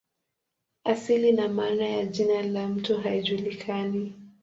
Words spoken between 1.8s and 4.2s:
ya jina la mto haijulikani.